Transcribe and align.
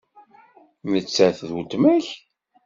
Nettat 0.91 1.39
d 1.47 1.49
weltma-k? 1.55 2.07